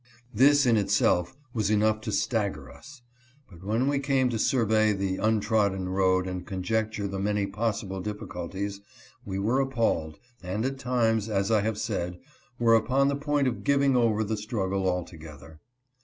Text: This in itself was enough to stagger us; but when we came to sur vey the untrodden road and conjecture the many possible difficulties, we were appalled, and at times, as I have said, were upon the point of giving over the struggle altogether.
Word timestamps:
This 0.33 0.65
in 0.65 0.77
itself 0.77 1.37
was 1.53 1.69
enough 1.69 2.01
to 2.01 2.11
stagger 2.11 2.71
us; 2.71 3.03
but 3.47 3.63
when 3.63 3.87
we 3.87 3.99
came 3.99 4.29
to 4.31 4.39
sur 4.39 4.65
vey 4.65 4.93
the 4.93 5.17
untrodden 5.17 5.89
road 5.89 6.25
and 6.25 6.43
conjecture 6.43 7.07
the 7.07 7.19
many 7.19 7.45
possible 7.45 8.01
difficulties, 8.01 8.81
we 9.25 9.37
were 9.37 9.59
appalled, 9.61 10.17
and 10.41 10.65
at 10.65 10.79
times, 10.79 11.29
as 11.29 11.51
I 11.51 11.61
have 11.61 11.77
said, 11.77 12.17
were 12.57 12.73
upon 12.73 13.09
the 13.09 13.15
point 13.15 13.47
of 13.47 13.63
giving 13.63 13.95
over 13.95 14.23
the 14.23 14.37
struggle 14.37 14.89
altogether. 14.89 15.59